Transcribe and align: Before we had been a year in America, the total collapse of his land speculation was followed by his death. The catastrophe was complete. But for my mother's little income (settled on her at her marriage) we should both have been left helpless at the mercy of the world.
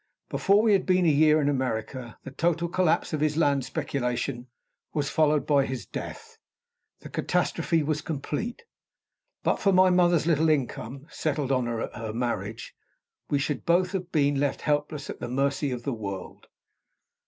Before 0.29 0.63
we 0.63 0.73
had 0.73 0.87
been 0.87 1.05
a 1.05 1.09
year 1.11 1.39
in 1.39 1.47
America, 1.47 2.17
the 2.23 2.31
total 2.31 2.67
collapse 2.67 3.13
of 3.13 3.21
his 3.21 3.37
land 3.37 3.63
speculation 3.65 4.47
was 4.95 5.11
followed 5.11 5.45
by 5.45 5.67
his 5.67 5.85
death. 5.85 6.39
The 7.01 7.09
catastrophe 7.09 7.83
was 7.83 8.01
complete. 8.01 8.63
But 9.43 9.57
for 9.59 9.71
my 9.71 9.91
mother's 9.91 10.25
little 10.25 10.49
income 10.49 11.05
(settled 11.11 11.51
on 11.51 11.67
her 11.67 11.81
at 11.81 11.93
her 11.95 12.13
marriage) 12.13 12.73
we 13.29 13.37
should 13.37 13.63
both 13.63 13.91
have 13.91 14.11
been 14.11 14.39
left 14.39 14.61
helpless 14.61 15.07
at 15.07 15.19
the 15.19 15.29
mercy 15.29 15.69
of 15.69 15.83
the 15.83 15.93
world. 15.93 16.47